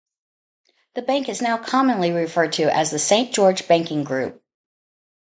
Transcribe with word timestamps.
The 0.95 1.03
bank 1.03 1.29
is 1.29 1.43
now 1.43 1.59
commonly 1.59 2.09
referred 2.09 2.53
to 2.53 2.63
as 2.75 2.89
the 2.89 2.97
St.George 2.97 3.67
Banking 3.67 4.03
Group. 4.03 4.43